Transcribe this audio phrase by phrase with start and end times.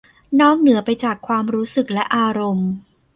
[0.41, 2.69] นอกเหนือไปจากความรู้สึกและอารมณ์